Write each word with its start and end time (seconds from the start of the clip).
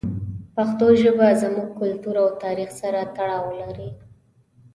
پښتو 0.55 0.85
ژبه 1.01 1.27
زموږ 1.41 1.67
کلتور 1.79 2.15
او 2.23 2.29
تاریخ 2.43 2.69
سره 2.81 2.99
تړاو 3.15 3.45
لري. 3.61 3.89